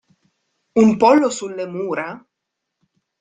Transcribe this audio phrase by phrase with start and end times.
[0.83, 2.07] Un pollo sulle mura?!